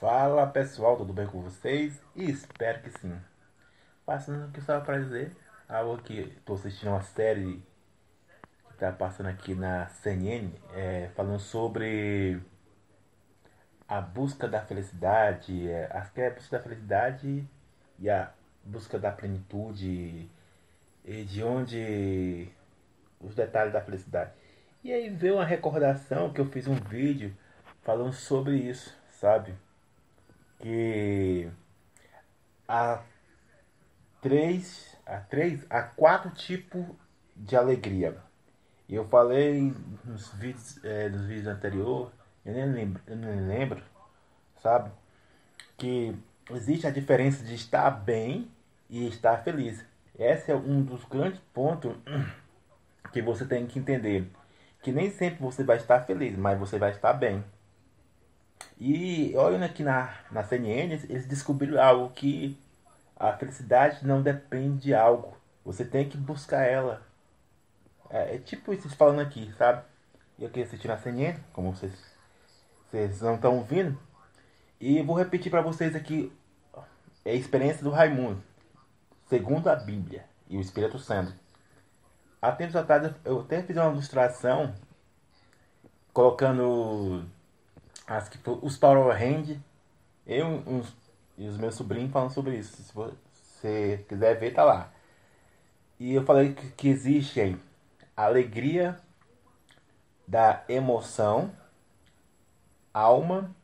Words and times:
Fala 0.00 0.46
pessoal, 0.46 0.96
tudo 0.96 1.12
bem 1.12 1.26
com 1.26 1.42
vocês? 1.42 2.02
Espero 2.16 2.80
que 2.80 2.88
sim. 2.88 3.14
Passando 4.06 4.46
aqui 4.46 4.58
só 4.62 4.80
para 4.80 4.98
dizer, 4.98 5.36
algo 5.68 5.98
que 6.02 6.20
estou 6.38 6.56
assistindo 6.56 6.88
uma 6.88 7.02
série 7.02 7.62
que 8.66 8.72
está 8.72 8.90
passando 8.90 9.26
aqui 9.26 9.54
na 9.54 9.88
CNN, 9.88 10.54
é, 10.72 11.10
falando 11.14 11.38
sobre 11.38 12.40
a 13.86 14.00
busca 14.00 14.48
da 14.48 14.62
felicidade, 14.62 15.68
é 15.68 15.90
a 15.92 16.30
busca 16.30 16.56
da 16.56 16.62
felicidade 16.62 17.46
e 17.98 18.08
a 18.08 18.32
busca 18.64 18.98
da 18.98 19.12
plenitude 19.12 20.30
e 21.04 21.24
de 21.24 21.44
onde 21.44 22.48
os 23.20 23.34
detalhes 23.34 23.74
da 23.74 23.82
felicidade. 23.82 24.32
E 24.82 24.94
aí 24.94 25.10
veio 25.10 25.34
uma 25.34 25.44
recordação 25.44 26.32
que 26.32 26.40
eu 26.40 26.46
fiz 26.46 26.66
um 26.66 26.76
vídeo 26.76 27.36
falando 27.82 28.14
sobre 28.14 28.56
isso, 28.56 28.96
sabe? 29.10 29.54
Que 30.60 31.50
há 32.68 33.02
três, 34.20 34.96
há 35.04 35.18
três, 35.18 35.66
há 35.68 35.82
quatro 35.82 36.30
tipos 36.30 36.84
de 37.34 37.56
alegria. 37.56 38.16
Eu 38.88 39.06
falei 39.08 39.74
nos 40.04 40.32
vídeos, 40.34 40.84
é, 40.84 41.08
nos 41.08 41.26
vídeos 41.26 41.46
anteriores, 41.46 42.12
eu 42.44 42.52
nem 42.52 42.66
lembro, 42.66 43.02
eu 43.06 43.16
nem 43.16 43.46
lembro, 43.46 43.82
sabe? 44.62 44.90
Que 45.76 46.16
existe 46.50 46.86
a 46.86 46.90
diferença 46.90 47.44
de 47.44 47.54
estar 47.54 47.90
bem 47.90 48.50
e 48.88 49.06
estar 49.06 49.38
feliz. 49.42 49.84
Esse 50.18 50.50
é 50.50 50.54
um 50.54 50.82
dos 50.82 51.04
grandes 51.04 51.40
pontos 51.54 51.96
que 53.12 53.22
você 53.22 53.46
tem 53.46 53.66
que 53.66 53.78
entender. 53.78 54.30
Que 54.82 54.92
nem 54.92 55.10
sempre 55.10 55.40
você 55.40 55.62
vai 55.62 55.76
estar 55.76 56.00
feliz, 56.00 56.36
mas 56.36 56.58
você 56.58 56.78
vai 56.78 56.90
estar 56.90 57.12
bem. 57.12 57.44
E 58.78 59.34
olhando 59.36 59.64
aqui 59.64 59.82
na, 59.82 60.14
na 60.30 60.42
CNN, 60.42 60.92
eles 61.08 61.26
descobriram 61.26 61.82
algo 61.82 62.10
que 62.10 62.58
a 63.16 63.32
felicidade 63.32 64.06
não 64.06 64.22
depende 64.22 64.84
de 64.84 64.94
algo. 64.94 65.36
Você 65.64 65.84
tem 65.84 66.08
que 66.08 66.16
buscar 66.16 66.64
ela. 66.64 67.02
É, 68.08 68.36
é 68.36 68.38
tipo 68.38 68.72
isso 68.72 68.88
falando 68.96 69.20
aqui, 69.20 69.52
sabe? 69.58 69.82
Eu 70.38 70.48
aqui 70.48 70.62
assistindo 70.62 70.90
na 70.90 70.98
CNN, 70.98 71.38
como 71.52 71.74
vocês, 71.74 71.92
vocês 72.90 73.20
não 73.20 73.34
estão 73.34 73.56
ouvindo. 73.56 73.98
E 74.80 75.02
vou 75.02 75.16
repetir 75.16 75.50
para 75.50 75.60
vocês 75.60 75.94
aqui 75.94 76.32
é 77.24 77.32
a 77.32 77.34
experiência 77.34 77.84
do 77.84 77.90
Raimundo, 77.90 78.42
segundo 79.28 79.68
a 79.68 79.76
Bíblia 79.76 80.24
e 80.48 80.56
o 80.56 80.60
Espírito 80.60 80.98
Santo. 80.98 81.34
Há 82.40 82.50
tempos 82.52 82.74
atrás 82.74 83.12
eu 83.24 83.40
até 83.40 83.62
fiz 83.62 83.76
uma 83.76 83.90
ilustração 83.90 84.74
colocando 86.14 87.26
as 88.10 88.28
que 88.28 88.38
os 88.44 88.76
Power 88.76 89.16
Hand, 89.16 89.56
eu 90.26 90.44
uns, 90.44 90.92
e 91.38 91.46
os 91.46 91.56
meus 91.56 91.76
sobrinhos 91.76 92.10
falando 92.10 92.32
sobre 92.32 92.58
isso. 92.58 92.82
Se 92.82 92.92
você 92.92 94.04
quiser 94.08 94.34
ver, 94.34 94.52
tá 94.52 94.64
lá. 94.64 94.92
E 95.96 96.12
eu 96.12 96.24
falei 96.24 96.52
que, 96.52 96.70
que 96.72 96.88
existe 96.88 97.40
aí 97.40 97.56
a 98.16 98.24
alegria 98.24 98.98
da 100.26 100.64
emoção, 100.68 101.52
alma, 102.92 103.54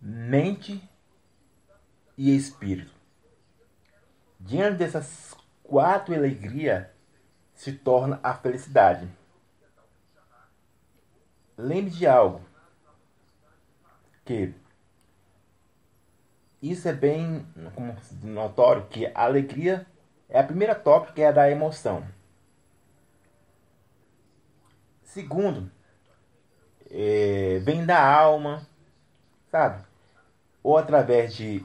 mente 0.00 0.82
e 2.18 2.34
espírito. 2.34 2.92
Diante 4.40 4.78
dessas 4.78 5.36
quatro 5.62 6.12
alegrias 6.12 6.88
se 7.54 7.72
torna 7.72 8.18
a 8.20 8.34
felicidade. 8.34 9.08
Lembre 11.56 11.90
de 11.90 12.04
algo 12.04 12.51
que 14.24 14.54
isso 16.60 16.88
é 16.88 16.92
bem 16.92 17.44
notório 18.22 18.86
que 18.86 19.06
a 19.06 19.24
alegria 19.24 19.86
é 20.28 20.38
a 20.38 20.44
primeira 20.44 20.74
tópica 20.74 21.20
é 21.20 21.26
a 21.26 21.32
da 21.32 21.50
emoção. 21.50 22.06
Segundo, 25.02 25.70
é, 26.90 27.58
vem 27.62 27.84
da 27.84 28.02
alma, 28.02 28.66
sabe? 29.50 29.84
Ou 30.62 30.78
através 30.78 31.34
de, 31.34 31.62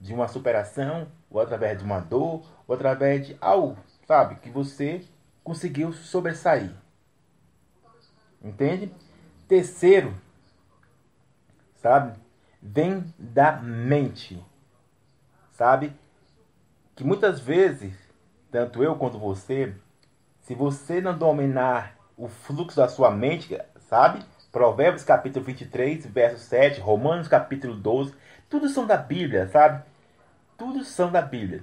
de 0.00 0.12
uma 0.12 0.26
superação, 0.26 1.06
ou 1.30 1.40
através 1.40 1.78
de 1.78 1.84
uma 1.84 2.00
dor, 2.00 2.42
ou 2.66 2.74
através 2.74 3.26
de 3.26 3.36
algo, 3.40 3.78
sabe? 4.06 4.36
Que 4.36 4.50
você 4.50 5.04
conseguiu 5.44 5.92
sobressair. 5.92 6.72
Entende? 8.42 8.92
Terceiro, 9.46 10.12
sabe? 11.86 12.18
Vem 12.60 13.14
da 13.16 13.52
mente, 13.52 14.44
sabe? 15.52 15.92
Que 16.96 17.04
muitas 17.04 17.38
vezes, 17.38 17.94
tanto 18.50 18.82
eu 18.82 18.96
quanto 18.96 19.20
você, 19.20 19.72
se 20.40 20.52
você 20.52 21.00
não 21.00 21.16
dominar 21.16 21.94
o 22.16 22.26
fluxo 22.26 22.76
da 22.76 22.88
sua 22.88 23.12
mente, 23.12 23.56
sabe? 23.88 24.20
Provérbios 24.50 25.04
capítulo 25.04 25.44
23, 25.44 26.06
verso 26.06 26.44
7, 26.46 26.80
Romanos 26.80 27.28
capítulo 27.28 27.76
12, 27.76 28.12
tudo 28.50 28.68
são 28.68 28.84
da 28.84 28.96
Bíblia, 28.96 29.46
sabe? 29.46 29.84
Tudo 30.58 30.82
são 30.82 31.12
da 31.12 31.22
Bíblia. 31.22 31.62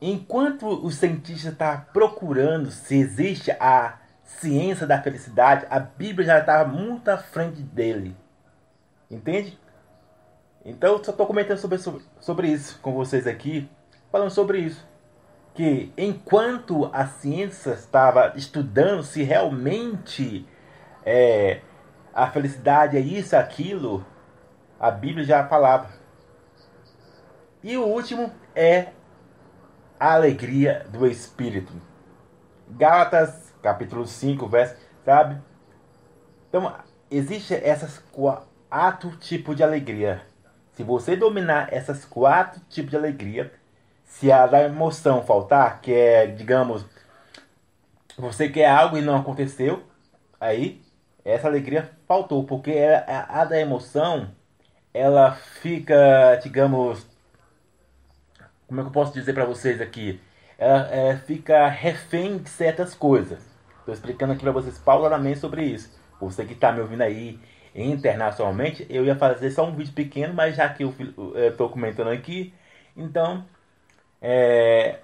Enquanto 0.00 0.66
o 0.66 0.90
cientista 0.90 1.50
está 1.50 1.76
procurando 1.76 2.70
se 2.70 2.96
existe 2.96 3.50
a 3.50 3.98
ciência 4.28 4.86
da 4.86 5.00
felicidade, 5.00 5.66
a 5.70 5.80
Bíblia 5.80 6.26
já 6.26 6.38
estava 6.38 6.68
muito 6.68 7.08
à 7.08 7.16
frente 7.16 7.62
dele. 7.62 8.14
Entende? 9.10 9.58
Então 10.64 11.02
só 11.02 11.10
estou 11.10 11.26
comentando 11.26 11.56
sobre, 11.56 11.78
sobre, 11.78 12.04
sobre 12.20 12.48
isso 12.48 12.78
com 12.80 12.92
vocês 12.92 13.26
aqui, 13.26 13.68
falando 14.12 14.30
sobre 14.30 14.58
isso. 14.58 14.86
Que 15.54 15.92
enquanto 15.96 16.90
a 16.92 17.06
ciência 17.06 17.70
estava 17.70 18.34
estudando 18.36 19.02
se 19.02 19.22
realmente 19.22 20.46
é, 21.04 21.62
a 22.12 22.30
felicidade 22.30 22.96
é 22.96 23.00
isso, 23.00 23.34
aquilo, 23.34 24.06
a 24.78 24.90
Bíblia 24.90 25.24
já 25.24 25.48
falava. 25.48 25.88
E 27.64 27.76
o 27.76 27.86
último 27.86 28.30
é 28.54 28.88
a 29.98 30.12
alegria 30.12 30.86
do 30.90 31.06
Espírito. 31.06 31.72
Gálatas 32.68 33.47
capítulo 33.62 34.06
5, 34.06 34.46
verso, 34.46 34.76
sabe? 35.04 35.40
Então, 36.48 36.72
existe 37.10 37.54
essas 37.54 37.98
quatro 38.12 39.10
tipos 39.16 39.56
de 39.56 39.62
alegria. 39.62 40.22
Se 40.72 40.82
você 40.82 41.16
dominar 41.16 41.72
essas 41.72 42.04
quatro 42.04 42.60
tipos 42.68 42.90
de 42.90 42.96
alegria, 42.96 43.52
se 44.04 44.30
a 44.32 44.46
da 44.46 44.62
emoção 44.62 45.22
faltar, 45.22 45.80
que 45.80 45.92
é, 45.92 46.26
digamos, 46.26 46.84
você 48.16 48.48
quer 48.48 48.68
algo 48.68 48.96
e 48.96 49.02
não 49.02 49.16
aconteceu, 49.16 49.82
aí 50.40 50.82
essa 51.24 51.46
alegria 51.46 51.90
faltou, 52.06 52.44
porque 52.44 52.72
a, 53.06 53.40
a 53.40 53.44
da 53.44 53.60
emoção, 53.60 54.30
ela 54.94 55.32
fica, 55.32 56.36
digamos, 56.42 57.06
como 58.66 58.80
é 58.80 58.84
que 58.84 58.88
eu 58.88 58.92
posso 58.92 59.12
dizer 59.12 59.32
para 59.32 59.44
vocês 59.44 59.80
aqui? 59.80 60.20
Ela 60.58 60.88
é, 60.92 61.16
fica 61.16 61.68
refém 61.68 62.38
de 62.38 62.50
certas 62.50 62.92
coisas. 62.92 63.38
Estou 63.78 63.94
explicando 63.94 64.32
aqui 64.32 64.42
para 64.42 64.52
vocês 64.52 64.76
pausadamente 64.78 65.38
sobre 65.38 65.62
isso. 65.62 65.96
Você 66.20 66.44
que 66.44 66.52
está 66.52 66.72
me 66.72 66.80
ouvindo 66.80 67.02
aí 67.02 67.38
internacionalmente, 67.74 68.84
eu 68.90 69.04
ia 69.04 69.14
fazer 69.14 69.50
só 69.52 69.64
um 69.64 69.74
vídeo 69.74 69.92
pequeno, 69.94 70.34
mas 70.34 70.56
já 70.56 70.68
que 70.68 70.82
eu 70.82 70.92
estou 71.48 71.68
comentando 71.68 72.08
aqui, 72.08 72.52
então 72.96 73.46
é, 74.20 74.98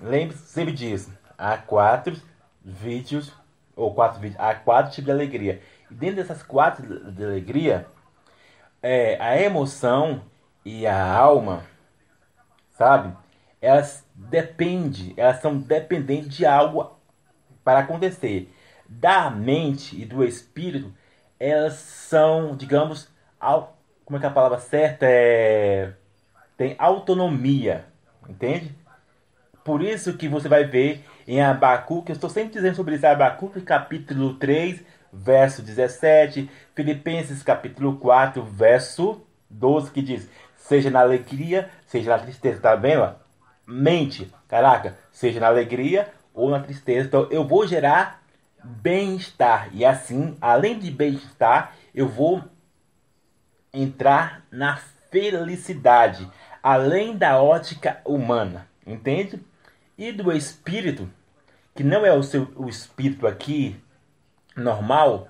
lembre-se 0.00 0.46
sempre 0.46 0.72
disso. 0.72 1.12
Há 1.36 1.58
quatro 1.58 2.16
vídeos, 2.64 3.32
ou 3.74 3.92
quatro 3.92 4.20
vídeos, 4.20 4.40
há 4.40 4.54
quatro 4.54 4.92
tipos 4.92 5.06
de 5.06 5.10
alegria. 5.10 5.60
E 5.90 5.94
dentro 5.94 6.16
dessas 6.16 6.42
quatro 6.44 7.10
de 7.10 7.24
alegria, 7.24 7.86
é, 8.80 9.16
a 9.20 9.36
emoção 9.40 10.22
e 10.64 10.86
a 10.86 11.12
alma, 11.12 11.64
sabe? 12.70 13.16
Elas 13.62 14.04
dependem, 14.14 15.14
elas 15.16 15.40
são 15.40 15.56
dependentes 15.56 16.36
de 16.36 16.44
algo 16.44 16.98
para 17.64 17.80
acontecer 17.80 18.52
da 18.86 19.30
mente 19.30 20.00
e 20.00 20.04
do 20.04 20.22
espírito, 20.22 20.92
elas 21.40 21.74
são, 21.74 22.54
digamos, 22.54 23.08
ao, 23.40 23.78
como 24.04 24.16
é 24.16 24.20
que 24.20 24.26
é 24.26 24.28
a 24.28 24.32
palavra 24.32 24.58
certa 24.58 25.06
é 25.08 25.94
tem 26.56 26.76
autonomia, 26.78 27.86
entende? 28.28 28.72
Por 29.64 29.82
isso 29.82 30.16
que 30.16 30.28
você 30.28 30.48
vai 30.48 30.64
ver 30.64 31.04
em 31.26 31.40
Abacuque, 31.40 32.10
eu 32.10 32.14
estou 32.14 32.30
sempre 32.30 32.52
dizendo 32.52 32.76
sobre 32.76 32.94
isso, 32.94 33.06
Abacuque 33.06 33.60
capítulo 33.62 34.34
3, 34.34 34.84
verso 35.12 35.62
17, 35.62 36.48
Filipenses 36.74 37.42
capítulo 37.42 37.96
4, 37.96 38.42
verso 38.44 39.22
12, 39.48 39.90
que 39.90 40.02
diz: 40.02 40.28
Seja 40.56 40.90
na 40.90 41.00
alegria, 41.00 41.68
seja 41.86 42.16
na 42.16 42.22
tristeza, 42.22 42.60
tá 42.60 42.76
vendo? 42.76 43.14
Mente, 43.66 44.32
caraca, 44.48 44.98
seja 45.10 45.40
na 45.40 45.46
alegria 45.46 46.12
ou 46.34 46.50
na 46.50 46.60
tristeza. 46.60 47.06
Então 47.06 47.28
eu 47.30 47.46
vou 47.46 47.66
gerar 47.66 48.22
bem-estar. 48.62 49.68
E 49.72 49.84
assim, 49.84 50.36
além 50.40 50.78
de 50.78 50.90
bem-estar, 50.90 51.74
eu 51.94 52.08
vou 52.08 52.42
entrar 53.72 54.44
na 54.50 54.76
felicidade, 55.10 56.28
além 56.62 57.16
da 57.16 57.42
ótica 57.42 58.00
humana, 58.04 58.68
entende? 58.86 59.40
E 59.96 60.12
do 60.12 60.32
espírito, 60.32 61.08
que 61.74 61.82
não 61.82 62.04
é 62.04 62.12
o 62.12 62.22
seu 62.22 62.52
o 62.56 62.68
espírito 62.68 63.26
aqui 63.26 63.80
normal, 64.56 65.28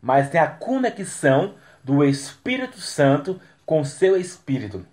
mas 0.00 0.30
tem 0.30 0.40
a 0.40 0.46
conexão 0.46 1.54
do 1.82 2.04
Espírito 2.04 2.78
Santo 2.78 3.40
com 3.64 3.84
seu 3.84 4.16
espírito, 4.16 4.86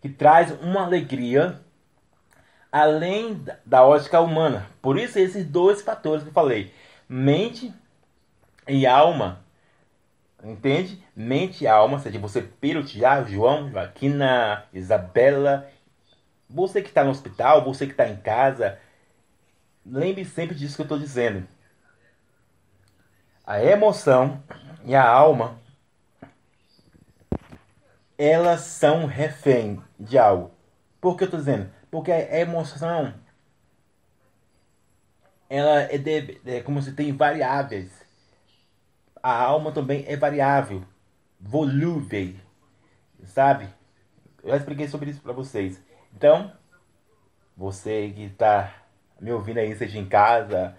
que 0.00 0.08
traz 0.08 0.50
uma 0.60 0.82
alegria 0.82 1.60
além 2.74 3.40
da 3.64 3.84
ótica 3.84 4.20
humana. 4.20 4.66
Por 4.82 4.98
isso 4.98 5.16
esses 5.16 5.46
dois 5.46 5.80
fatores 5.80 6.24
que 6.24 6.30
eu 6.30 6.34
falei, 6.34 6.74
mente 7.08 7.72
e 8.66 8.84
alma, 8.84 9.44
entende? 10.42 11.00
Mente 11.14 11.62
e 11.62 11.68
alma, 11.68 11.94
ou 11.94 12.00
seja, 12.00 12.18
você 12.18 12.42
Pedro, 12.42 12.84
Tiago, 12.84 13.30
João, 13.30 13.70
Joaquina, 13.70 14.64
Isabela, 14.72 15.70
você 16.50 16.82
que 16.82 16.88
está 16.88 17.04
no 17.04 17.12
hospital, 17.12 17.64
você 17.64 17.86
que 17.86 17.92
está 17.92 18.08
em 18.08 18.16
casa, 18.16 18.76
lembre 19.86 20.24
sempre 20.24 20.56
disso 20.56 20.74
que 20.74 20.82
eu 20.82 20.86
estou 20.86 20.98
dizendo. 20.98 21.46
A 23.46 23.62
emoção 23.62 24.42
e 24.84 24.96
a 24.96 25.08
alma, 25.08 25.60
elas 28.18 28.62
são 28.62 29.06
refém 29.06 29.80
de 29.96 30.18
algo. 30.18 30.50
Por 31.00 31.16
que 31.16 31.22
eu 31.22 31.26
estou 31.26 31.38
dizendo? 31.38 31.70
Porque 31.94 32.10
a 32.10 32.40
emoção, 32.40 33.14
ela 35.48 35.82
é, 35.82 35.96
de, 35.96 36.40
é 36.44 36.60
como 36.60 36.82
se 36.82 36.90
tem 36.92 37.12
variáveis. 37.12 38.04
A 39.22 39.32
alma 39.40 39.70
também 39.70 40.04
é 40.08 40.16
variável, 40.16 40.82
volúvel, 41.38 42.34
sabe? 43.22 43.68
Eu 44.42 44.50
já 44.50 44.56
expliquei 44.56 44.88
sobre 44.88 45.10
isso 45.10 45.22
para 45.22 45.32
vocês. 45.32 45.80
Então, 46.12 46.52
você 47.56 48.12
que 48.12 48.24
está 48.24 48.74
me 49.20 49.30
ouvindo 49.30 49.58
aí, 49.58 49.72
seja 49.76 49.96
em 49.96 50.08
casa, 50.08 50.76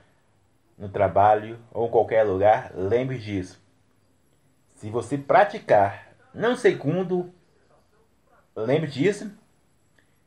no 0.77 0.89
trabalho 0.89 1.57
ou 1.71 1.87
em 1.87 1.91
qualquer 1.91 2.23
lugar, 2.23 2.73
lembre 2.75 3.17
disso. 3.17 3.63
Se 4.73 4.89
você 4.89 5.17
praticar, 5.17 6.13
não 6.33 6.57
segundo, 6.57 7.33
lembre 8.53 8.91
disso, 8.91 9.31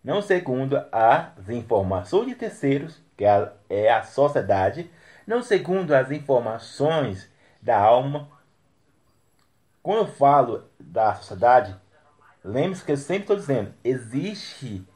não 0.03 0.23
segundo 0.23 0.83
as 0.93 1.49
informações 1.49 2.29
de 2.29 2.35
terceiros, 2.35 3.01
que 3.17 3.25
é 3.25 3.93
a 3.93 4.03
sociedade, 4.03 4.91
não 5.27 5.43
segundo 5.43 5.95
as 5.95 6.11
informações 6.11 7.31
da 7.61 7.79
alma. 7.79 8.29
Quando 9.83 10.07
eu 10.07 10.07
falo 10.07 10.65
da 10.79 11.15
sociedade, 11.15 11.77
lembre-se 12.45 12.85
que 12.85 12.93
eu 12.93 12.97
sempre 12.97 13.23
estou 13.23 13.37
dizendo, 13.37 13.75
existe 13.83 14.87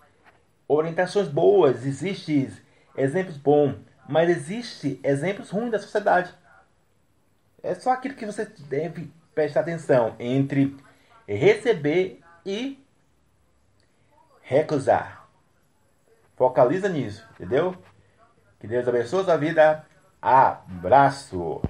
orientações 0.69 1.28
boas, 1.28 1.84
existem 1.84 2.50
exemplos 2.96 3.37
bons, 3.37 3.76
mas 4.08 4.31
existe 4.31 5.00
exemplos 5.02 5.50
ruins 5.50 5.72
da 5.72 5.78
sociedade. 5.78 6.32
É 7.62 7.75
só 7.75 7.93
aquilo 7.93 8.14
que 8.14 8.26
você 8.26 8.44
deve 8.44 9.12
prestar 9.34 9.60
atenção 9.60 10.16
entre 10.19 10.76
receber 11.26 12.20
e 12.44 12.84
recusar. 14.52 15.26
Focaliza 16.37 16.88
nisso, 16.88 17.26
entendeu? 17.32 17.75
Que 18.60 18.66
Deus 18.66 18.87
abençoe 18.87 19.20
a 19.22 19.25
sua 19.25 19.37
vida. 19.37 19.87
Abraço! 20.20 21.62